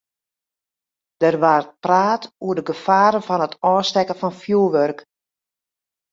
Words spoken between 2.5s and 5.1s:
de gefaren fan it ôfstekken fan fjoerwurk.